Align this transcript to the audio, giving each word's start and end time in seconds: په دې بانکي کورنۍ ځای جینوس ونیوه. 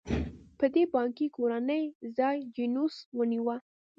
په 0.57 0.65
دې 0.73 0.83
بانکي 0.93 1.27
کورنۍ 1.35 1.83
ځای 2.17 2.37
جینوس 2.55 2.95
ونیوه. 3.17 3.55